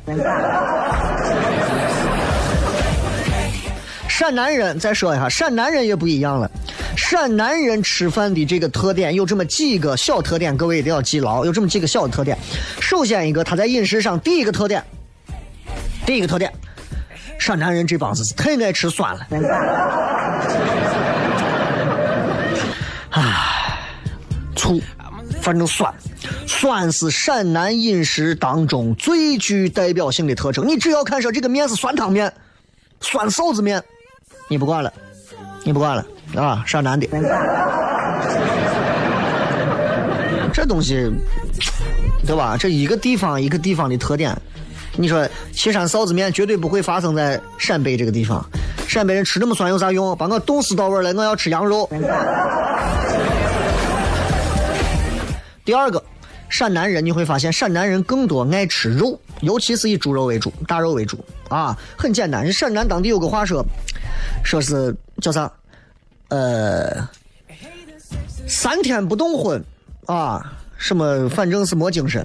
[4.16, 6.48] 陕南人再说一下，陕南人也不一样了。
[6.96, 11.44] 陕南人吃饭的这个特点有这么几个小特点，各位一定要记牢。
[11.44, 12.38] 有这么几个小特点。
[12.80, 14.84] 首先一个，他在饮食上第一个特点，
[16.06, 16.52] 第一个特点，
[17.40, 19.26] 陕南人这帮子太爱吃酸了。
[23.10, 23.80] 唉，
[24.54, 24.80] 醋，
[25.42, 25.92] 反正酸，
[26.46, 30.68] 酸是陕南饮食当中最具代表性的特征。
[30.68, 32.32] 你只要看说这个面是酸汤面、
[33.00, 33.82] 酸臊子面。
[34.48, 34.92] 你不管了，
[35.64, 36.04] 你不管了
[36.36, 36.62] 啊！
[36.66, 37.06] 陕南的，
[40.52, 41.10] 这东西，
[42.26, 42.56] 对吧？
[42.58, 44.36] 这一个地方一个地方的特点。
[44.96, 48.44] 你说岐山臊子面绝对不会发生在陕北这个地方。
[48.86, 50.16] 陕北人吃那么酸有啥用？
[50.16, 51.88] 把我冻死到位了，我要吃羊肉。
[55.64, 56.00] 第二个，
[56.48, 61.76] 陕南人你会发现，陕南人更多爱吃肉，尤其是以猪肉为主，大肉为主啊。
[61.96, 63.64] 很简单，陕南当地有个话说。
[64.44, 65.50] 说是叫啥？
[66.28, 67.08] 呃，
[68.46, 69.62] 三天不动荤
[70.06, 72.24] 啊，什么反正是没精神。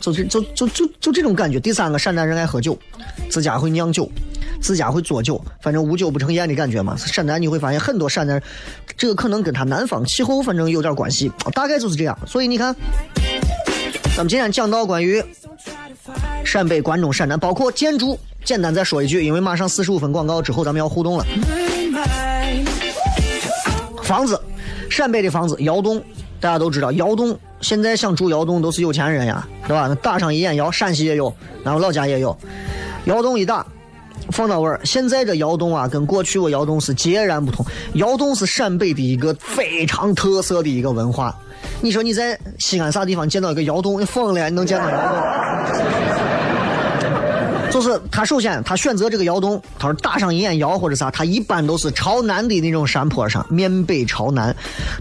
[0.00, 1.58] 就就就就就就这种感觉。
[1.60, 2.78] 第三个，陕南人爱喝酒，
[3.30, 4.10] 自家会酿酒，
[4.60, 6.96] 自家会做酒，反正无酒不成宴的感觉嘛。
[6.96, 8.42] 陕南你会发现很多陕南，
[8.96, 12.18] 这个可能跟他南方气候反正有点关系，大概就是这样。
[12.26, 12.74] 所以你看，
[14.16, 15.22] 咱们今天讲到关于。
[16.44, 21.26] 陕北、关中、陕南，包括建筑，简单再说一句，因为马上四十五分广告之后，咱们要互动了。
[24.02, 24.40] 房子，
[24.88, 26.02] 陕北的房子，窑洞，
[26.40, 29.86] 大家都知道，窑洞现在想住窑洞都是有钱人呀，对吧？
[29.88, 31.32] 那打上一眼窑，陕西也有，
[31.64, 32.36] 然后老家也有，
[33.04, 33.66] 窑洞一打，
[34.30, 34.80] 放到位儿。
[34.84, 37.64] 现在这窑洞啊，跟过去我窑洞是截然不同。
[37.94, 41.34] 窑洞是陕北的一个非常特色的一个文化。
[41.80, 46.27] 你说你在西安啥地方见到一个窑洞，你疯了，你能见到窑洞？
[47.70, 54.54] 就是他首先他选择这个窑洞，他说打上一眼窑或者啥，他一般都是朝南的那种山坡上，面北朝南，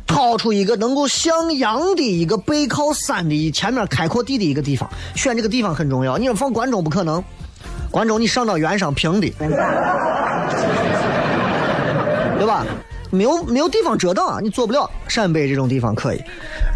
[0.05, 6.17] 掏出一个能够向阳的一个背靠山的前面开阔地的一个地方，选这个地方很重要。
[6.17, 7.23] 你说放关中不可能，
[7.89, 9.29] 关中你上到原上平的，
[12.37, 12.65] 对吧？
[13.09, 14.89] 没有没有地方遮挡，你做不了。
[15.07, 16.21] 陕北这种地方可以，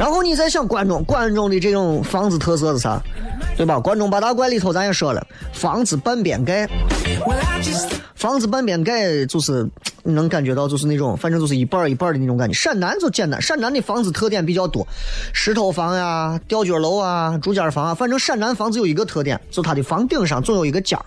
[0.02, 3.00] 然后你再想关中，关中的这种房子特色是啥？
[3.56, 3.80] 对吧？
[3.80, 6.68] 关中八大怪里头咱也说了，房子半边盖，
[8.16, 9.64] 房子半边盖就是
[10.02, 12.54] 你能感觉到就是那种，反正就是一半一半的那种感觉。
[12.54, 14.88] 陕南就简单，陕南的房子特点比较多，
[15.34, 21.06] 石头房呀、吊脚楼啊、竹间房啊，反正陕南房子有一个特点，就它的房顶上总有一个尖儿。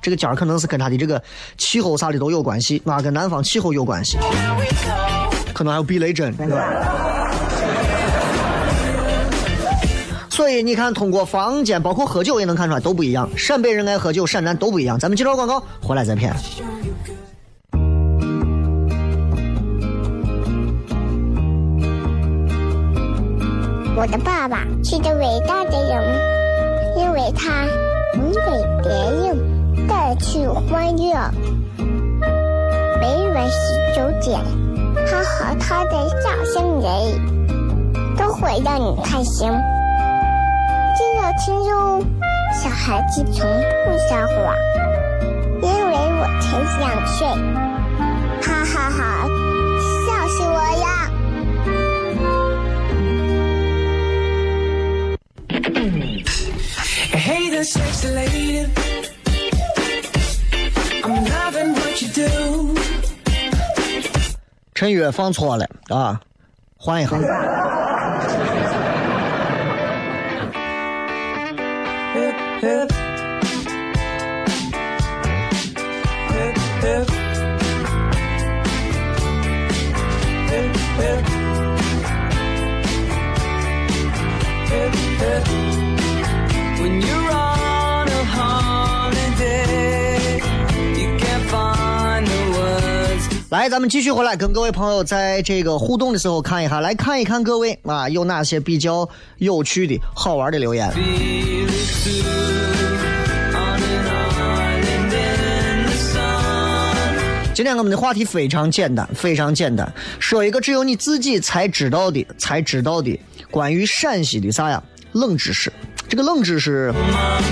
[0.00, 1.22] 这个尖儿可能是跟它的这个
[1.56, 4.18] 气候啥的都有关系，啊，跟南方气候有关系，
[5.54, 6.34] 可能还有避雷针。
[10.42, 13.30] 所以你看，通过房间，包括喝酒也能看出来都不一样。
[13.36, 14.98] 陕北人爱喝酒，陕南都不一样。
[14.98, 16.34] 咱们接着广告，回来再骗。
[23.94, 26.02] 我的爸爸是个伟大的人，
[26.98, 27.64] 因为他
[28.16, 28.40] 能给
[28.82, 28.90] 别
[29.22, 29.38] 人。
[29.86, 31.14] 带去欢乐。
[33.00, 34.40] 每晚十九点，
[35.06, 39.48] 他和他的笑声人，都会让你开心。
[41.38, 42.04] 听哟，
[42.52, 44.54] 小孩子从不撒谎，
[45.62, 47.26] 因为我才想睡，
[48.42, 49.00] 哈哈哈，
[50.06, 50.86] 笑死我呀！
[64.74, 66.20] 陈宇放错了啊，
[66.76, 67.16] 换一下。
[93.50, 99.08] 来咱们继续回来跟各位朋友在这个互动的时候看一下来看一看各位啊有哪些比较
[99.38, 101.61] 有趣的好玩的留言。
[107.54, 114.82] 今天我们的话题非常简单，非常简单，说一个只有你自己才知道的、才知道的关于陕西的啥呀
[115.12, 115.70] 冷知识。
[116.08, 116.90] 这个冷知识，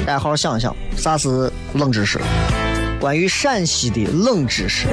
[0.07, 2.19] 大家好好想想，啥是冷知识？
[2.99, 4.87] 关于陕西的冷知识。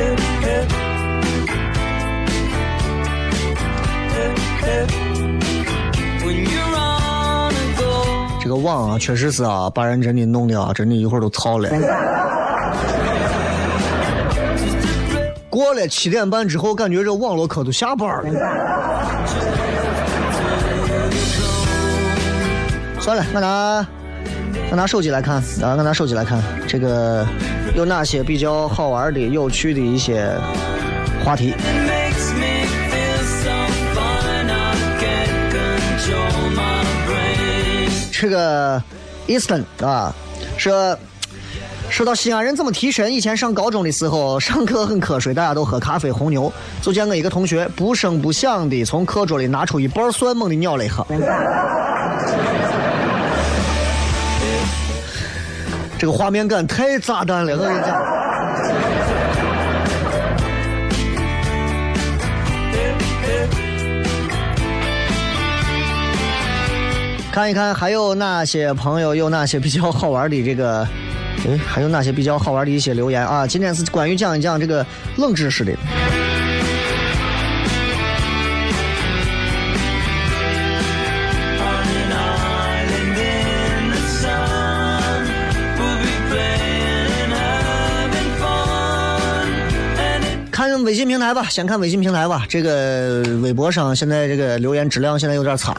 [8.41, 11.70] 这个网啊，确实是啊，把人真的弄的啊，真的一会儿都操了。
[15.58, 18.30] 过了七点半之后，感觉这网络课都下班了。
[22.99, 23.88] 算了，我拿
[24.70, 27.26] 我拿手机来看啊，我拿手机来看，这个
[27.76, 30.32] 有哪些比较好玩的、有趣的一些
[31.26, 31.55] 话题。
[38.12, 38.80] 这个
[39.28, 40.14] Easton 啊，
[40.55, 40.95] 说
[41.90, 43.12] 说到西安人怎么提神。
[43.12, 46.52] 以前上高中的时候，上课很瞌睡，大家都喝咖啡红牛。
[46.82, 51.04] 就见我一个同学不声不响的从课桌里拿出一包蒜，猛地咬了一下。
[55.98, 57.98] 这个画面感太炸弹了，我跟你讲。
[67.32, 70.88] 看一看还有哪些朋友有哪些比较好玩的这个，
[71.46, 73.46] 哎，还有哪些比较好玩的一些留言啊？
[73.46, 74.86] 今天是关于讲一讲这个
[75.18, 75.72] 冷知识的。
[90.52, 92.46] 看微信平台吧，先看微信平台吧。
[92.48, 95.76] 这个微博上现在这个留言质量现在有点差。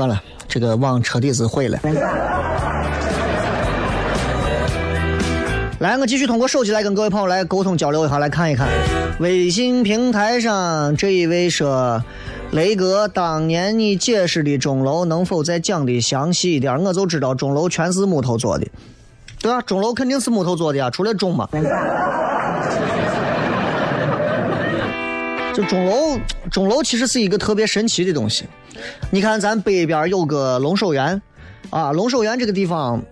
[0.00, 1.78] 算了，这个网彻底是毁了。
[5.80, 8.66] 来，我继续通过手机来跟各位朋友来沟通交流一下，来看一看
[9.18, 12.02] 微信平台上这一位说
[12.52, 16.82] ：“雷哥，当年你解释的钟楼能否再讲的详细一点？
[16.82, 18.66] 我就知道钟楼全是木头做的，
[19.42, 19.60] 对吧？
[19.60, 21.46] 钟楼肯定是木头做的呀，除了钟嘛。
[25.64, 26.18] 钟楼，
[26.50, 28.44] 钟楼其实是一个特别神奇的东西。
[29.10, 31.20] 你看，咱北边有个龙首原，
[31.70, 33.02] 啊，龙首原这个地方，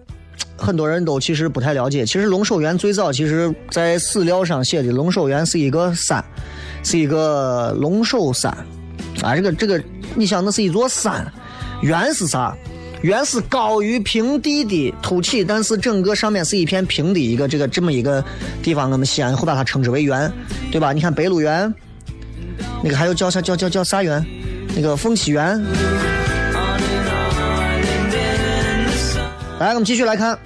[0.57, 2.07] 很多人都其实不太了解。
[2.07, 6.25] 其实龙首原最早其实在史料上写的，龙首原是一个山，
[6.83, 8.51] 是一个龙首山，
[9.23, 9.83] 啊，这个这个，
[10.15, 11.31] 你想那是一座山，
[11.83, 12.57] 原是啥？
[13.01, 18.25] 原是高于平地的凸起，但是整个上面是一片平的一个这个这么一个
[18.61, 20.29] 地方，我们西安会把它称之为原，
[20.73, 20.93] 对吧？
[20.93, 21.73] 你看北鹿原，
[22.83, 24.25] 那个还有叫啥叫叫叫啥园？
[24.77, 25.63] 那个凤栖园。
[29.59, 30.39] 来，我们继续来看。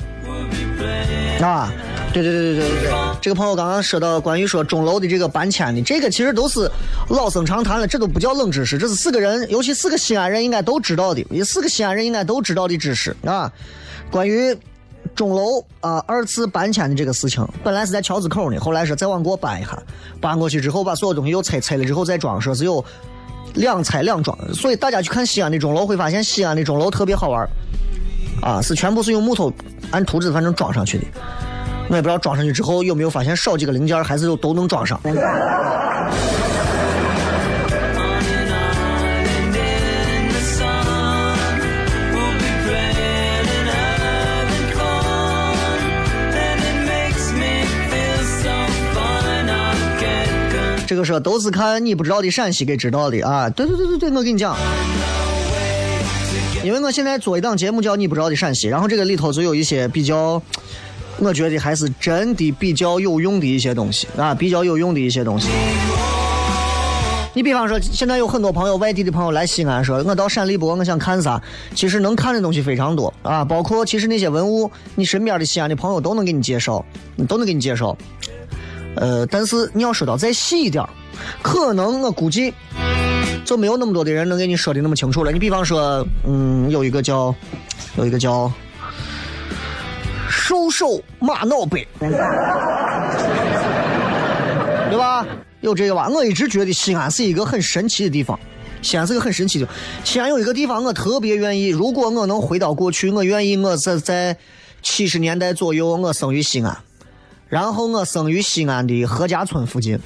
[1.43, 1.73] 啊，
[2.13, 6.71] 对对对对对对对，这个朋友刚刚说到关于说钟楼的这个搬迁的，这个其实都是
[7.09, 13.53] 老生常谈了，这都不叫冷知识，这是四个人，尤其四个西安人应该都知道的，四个西安人应该都知道的知识啊。
[14.11, 14.57] 关于
[15.15, 19.83] 钟楼啊、二次搬迁的这个事情，本来是在桥子口呢，后来说再往过搬一下，
[20.21, 22.85] 搬过去之后把所有东西又拆，拆了之后再装，说是有
[23.55, 27.49] 两拆两装，所以大家去看西安的钟楼会发现西安的钟楼特别好玩。
[28.41, 29.53] 啊，是全部是用木头
[29.93, 31.05] 按图纸反正装上去的。
[31.89, 34.99] 我也不知道装上去之后有没有发现少几个零件，还是有都能装上。
[50.93, 53.49] 这个说都是看你不知道的陕西给知道的啊！
[53.49, 54.55] 对对对对对，我跟你讲，
[56.63, 60.43] 因为我现在做一档节目叫《你不知道的陕西》，然后这个里头就有一些比较，
[61.19, 65.49] 我觉得还是真的比较有用的一些东西啊，比较有用的一些东西。
[67.33, 71.41] 你比方说，现在有很多朋友，外地的朋友来西安，说我到陕历博，我想看啥？
[71.75, 76.85] 其实能看的东西非常多啊，包括其实那些文物，你身边的西安的朋友都能给你介绍，
[77.27, 77.97] 都能给你介绍。
[78.97, 80.85] 呃，但是你要说到再细一点，
[81.43, 82.53] 可能我估计
[83.45, 85.33] 就没有那么多的人能给你说的那么清楚了。
[85.33, 87.35] 你比方说，嗯，有一个叫，
[87.97, 88.53] 有一个叫
[90.29, 92.11] 兽首玛瑙杯，对
[94.99, 95.27] 吧？
[95.61, 96.09] 有这个吧？
[96.09, 98.39] 我一直觉得西安是一个很神奇的地方。
[98.83, 99.69] 西安是个很神奇的。
[100.03, 101.69] 西安有一个地方，我特别愿意。
[101.69, 104.37] 如果我能回到过去，我愿意我是在
[104.83, 106.77] 七十年代左右，我生于西安，
[107.53, 110.01] 然后我生于西安的何家村附近。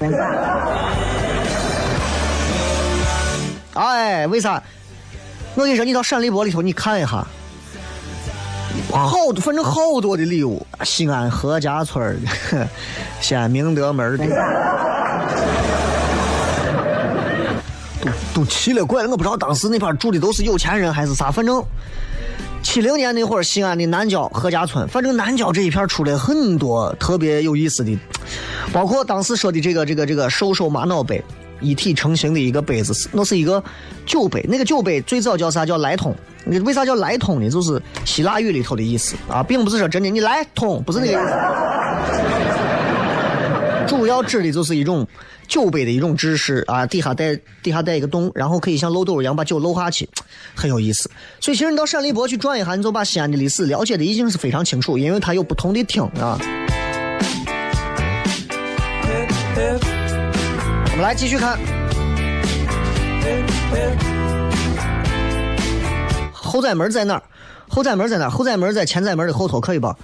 [3.73, 4.61] 哎，为啥？
[5.55, 7.25] 我跟你说，你到陕历博里头，你看一下，
[8.91, 10.67] 好，反正好多的礼物。
[10.83, 12.17] 西安何家村儿
[12.51, 12.67] 的，
[13.21, 14.25] 西安明德门儿的，
[18.01, 19.09] 都都奇了怪了。
[19.09, 21.63] 我不知道当时那边住的都是有钱人还是啥，反正
[22.63, 27.97] 七零年那会儿，西安的南郊何家村，反正南郊这一片出来很多特别有意思的，
[28.71, 31.23] 包括当时说的这个这个这个兽首玛瑙杯。
[31.59, 33.63] 一体成型的一个杯子，那是一个
[34.05, 34.45] 酒杯。
[34.47, 35.65] 那个酒杯最早叫啥？
[35.65, 36.15] 叫来通。
[36.45, 37.49] 那为啥叫来通呢？
[37.49, 41.21] 就是希腊语里头的意思啊，并不是说真的你来通，不是那个意思。
[43.87, 45.07] 主要指的就是一种
[45.47, 50.07] 酒杯的一种知识啊，底下带底下带一个洞，然后可以像漏斗一样把酒漏下去，
[50.55, 51.09] 很有意思。
[51.39, 56.37] 所以其实你到陕历博去转一下，你就把西安的历史了解的已经是非常清楚，因为它有不同的厅啊。
[59.59, 61.57] 我们来继续看，
[66.31, 67.23] 后宰门在哪儿？
[67.67, 68.29] 后宰门在哪儿？
[68.29, 69.95] 后宰门在前宰门的后头，可以吧？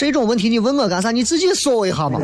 [0.00, 1.10] 这种问题你问我干啥？
[1.10, 2.18] 你自己说一下嘛。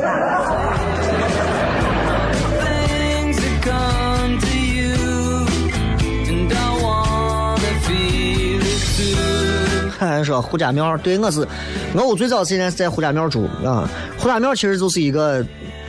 [9.98, 11.46] 还说胡家庙，对我是，
[11.92, 13.86] 我屋最早现在是在胡家庙住啊。
[14.16, 15.44] 胡家庙其实就是一个，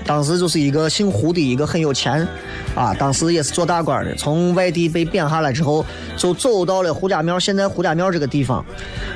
[0.06, 2.28] 当时就是一个姓胡的一个很有钱
[2.76, 5.86] 啊，当时也是做大官的，从外地被贬下来之后，
[6.18, 8.66] 就走到了胡家庙，现在胡家庙这个地方，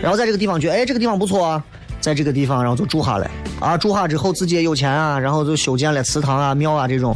[0.02, 1.62] 然后在这个地方觉得哎这个地方不错啊，
[2.02, 3.30] 在这个地方然后就住下来
[3.60, 7.16] 啊，住下之后自己也有钱啊，然后就修建了祠堂啊、庙啊这种，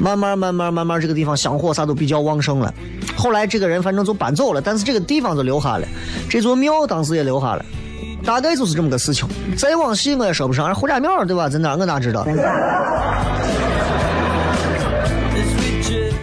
[0.00, 2.74] 慢慢慢慢慢慢这个地方香火啥都比较旺盛了。
[3.16, 5.86] 后来这个人反正就搬走了，但是这个地方就留下了，
[6.28, 7.64] 这座庙当时也留下了，
[8.24, 9.28] 大概就是这么个事情。
[9.56, 11.48] 再往细我也说不上，胡家庙对吧？
[11.48, 12.26] 在哪我哪知道？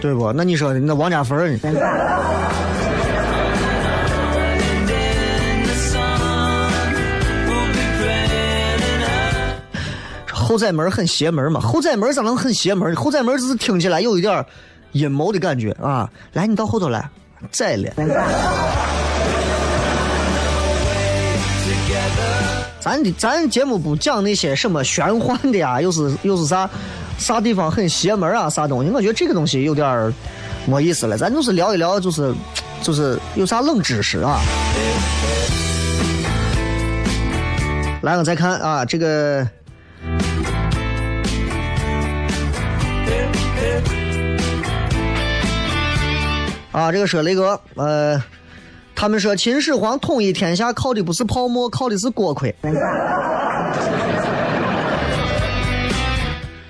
[0.00, 0.32] 对不？
[0.32, 1.38] 那你说那王家坟
[10.42, 11.60] 后宰门很邪门嘛？
[11.60, 12.94] 后宰门咋能很邪门？
[12.96, 14.44] 后宰门只是听起来有一点
[14.92, 16.10] 阴谋的感觉啊！
[16.34, 17.08] 来，你到后头来，
[17.50, 17.90] 宰了。
[22.80, 26.68] 咱的咱节目不讲那些什么玄幻的呀， 又是又是啥
[27.16, 28.90] 啥地方很邪门啊，啥东西？
[28.90, 30.12] 我觉得这个东西有点
[30.66, 31.16] 没意思了。
[31.16, 32.34] 咱就是聊一聊，就是
[32.82, 34.40] 就是有啥冷知识啊？
[38.02, 39.48] 来，我再看啊，这个。
[46.72, 48.22] 啊，这个说雷哥，呃，
[48.94, 52.54] 他们说秦始皇统一天下靠的不是泡沫，靠的是锅盔。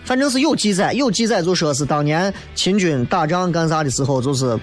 [0.04, 4.58] 反正是有记载，有记载就说是当年秦军打仗干啥的时候，就是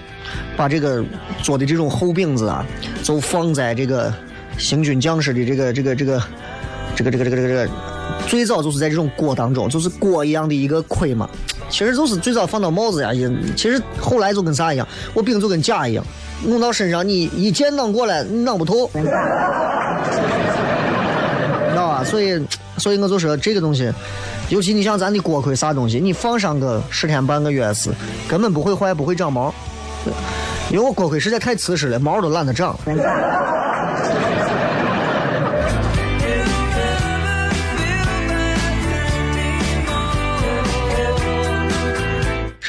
[0.58, 1.02] 把这个
[1.42, 2.64] 做的这种厚饼子啊，
[3.02, 4.12] 就放在这个
[4.58, 6.22] 行军将士的这个这个这个
[6.94, 7.70] 这个这个这个这个这个，
[8.28, 11.28] 最早就是在这种锅当中，就是锅一样的一个盔嘛。
[11.70, 16.04] 其实就是最早放到帽子呀，也其实后来就跟啥一样，我饼就跟甲一样，
[16.44, 18.90] 弄到身上你一剑弄过来，弄不透，
[21.70, 22.04] 知道吧？
[22.04, 22.44] 所以，
[22.76, 23.90] 所以我就说这个东西，
[24.48, 27.90] 尤其你像咱的锅盔啥东西，你放上个十天半个月是
[28.28, 29.54] 根本不会坏，不会长毛，
[30.70, 32.76] 因为我锅盔实在太瓷实了，毛都懒得长。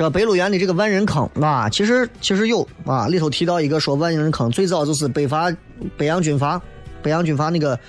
[0.01, 5.55] 说北鹿原的这个万人坑啊，其实其实有啊，里头提到一个说万人坑最早就是北伐
[5.95, 6.59] 北洋军阀，
[7.03, 7.79] 北洋军阀那个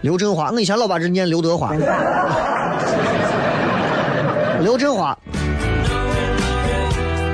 [0.00, 1.74] 刘振华，我以前老把这念刘德华，
[4.62, 5.18] 刘振华，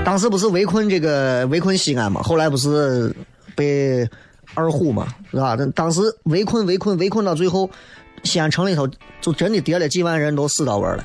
[0.04, 3.14] 当时不是围困这个围困西安嘛，后来不是
[3.54, 4.04] 被
[4.54, 5.56] 二虎嘛，是吧？
[5.76, 7.70] 当时围困围困围困到最后，
[8.24, 8.88] 西安城里头
[9.20, 11.04] 就真的跌了几万人都死到位了。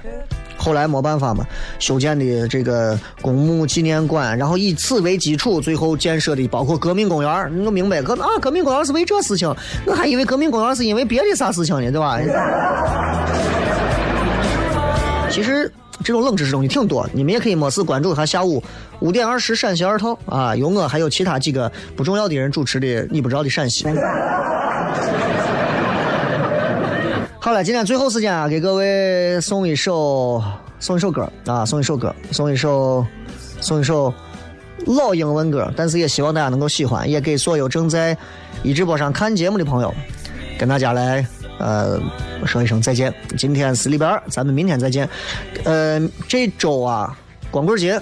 [0.57, 1.45] 后来没办法嘛，
[1.79, 7.63] 修建的这个公墓纪念馆，然后以此为基础，最后建设的包括革命公园。
[7.63, 9.47] 我明白，革啊，革命公园是为这事情，
[9.85, 12.19] 我还以为革命公园是因为别的啥事情呢，对吧？
[15.31, 15.71] 其实
[16.03, 18.61] 这种冷知识东西挺多，你们也可以没事关注一下下午
[18.99, 23.85] 五点二十陕西二套啊，有我还有其他几个不重要的人主持的你不知道的陕西。
[27.41, 30.43] 好了，今天最后时间啊，给各位送一首
[30.77, 31.31] 送一首歌。
[31.45, 33.07] 啊，送一首歌，送一首
[33.61, 34.13] 送一首
[34.85, 38.15] 老英文歌，但是也希望大家能够喜欢，也给所有正在
[38.61, 39.93] 一直播上看节目的朋友，
[40.59, 41.25] 跟大家来
[41.59, 41.97] 呃
[42.45, 43.11] 说一声再见。
[43.37, 45.07] 今天是礼拜二，咱们明天再见。
[45.63, 47.17] 呃，这周啊，
[47.49, 47.99] 光棍节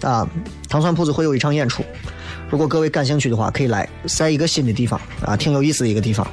[0.00, 0.24] 啊，
[0.68, 1.82] 糖蒜铺子会有一场演出，
[2.48, 6.24] 如果各位感兴趣的话，可以来，在一个新的地方啊，挺有意思的一个地方，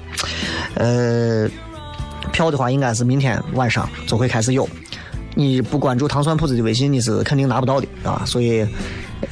[0.76, 1.49] 呃。
[2.34, 4.67] 票的话，应该是明天晚上就会开始有。
[5.36, 8.21] 你不关注糖蒜铺子的微信，你是肯定拿不到的啊！
[8.25, 8.67] 所以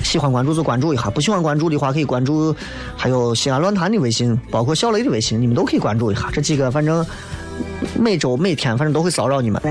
[0.02, 2.56] 喜欢关注就关注一下，不喜欢关注的话，可以关注
[2.96, 6.30] 还有西安论坛的微信，包括小雷的微信，你们都可以关注一下。
[6.32, 7.06] 这几个反正
[8.00, 9.62] 每周每天反正都会骚扰你们。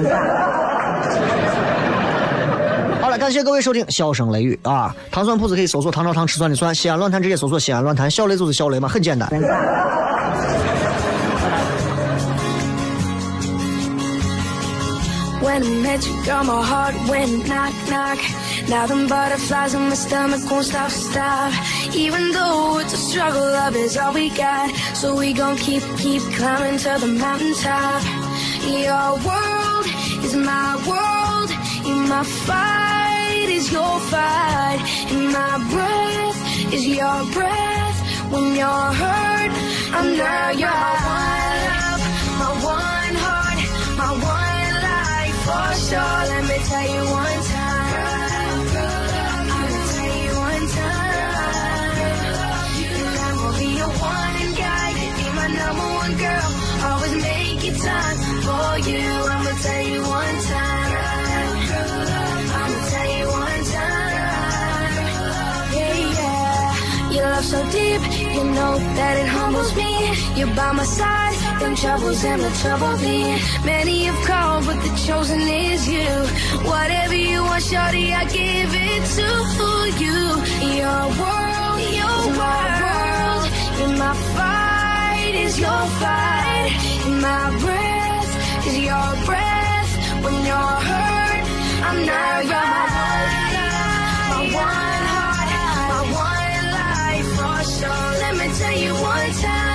[3.01, 4.95] 好了，感谢各位收听《笑声雷雨》啊！
[5.11, 9.28] 糖蒜铺子可以搜索“唐朝糖吃蒜的蒜”，西安论坛直接搜索“西安论坛”，小雷就是小雷嘛，很简单。
[15.51, 18.21] When I met you, girl, my heart went knock, knock.
[18.69, 21.53] Now them butterflies in my stomach won't stop, stop.
[21.93, 24.71] Even though it's a struggle, love is all we got.
[24.95, 28.01] So we gon' keep, keep climbing to the mountaintop.
[28.63, 29.87] Your world
[30.25, 31.51] is my world.
[31.85, 34.79] In my fight is your fight.
[35.11, 37.99] In my breath is your breath.
[38.31, 39.53] When you're hurt,
[39.99, 41.80] I'm now your one
[45.91, 46.20] sure.
[46.32, 48.64] Let me tell you one time.
[49.57, 51.97] I'ma tell you one time.
[52.99, 54.97] And I'm gonna be your one and guide.
[55.18, 56.49] Be my number one girl.
[56.88, 58.16] Always make it time
[58.47, 59.07] for you.
[59.34, 60.93] I'ma tell you one time.
[62.61, 64.93] I'ma tell you one time.
[65.76, 67.14] Yeah, yeah.
[67.14, 68.03] Your love so deep,
[68.36, 69.93] you know that it humbles me.
[70.36, 73.39] You're by my side, them troubles and the trouble me.
[73.65, 76.11] Many have called, but the chosen is you.
[76.65, 79.29] Whatever you want, shorty, I give it to
[80.05, 80.19] you.
[80.81, 83.45] Your world, your world,
[83.83, 86.73] in my fight is your fight.
[87.07, 88.33] In my breath
[88.67, 89.93] is your breath.
[90.25, 91.45] When you're hurt,
[91.89, 92.71] I'm not your
[94.31, 95.51] my one heart,
[95.93, 98.11] my one life for sure.
[98.23, 99.70] Let me tell you one time.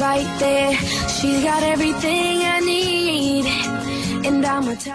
[0.00, 0.74] Right there,
[1.08, 3.46] she's got everything I need.
[4.26, 4.92] And I'ma tell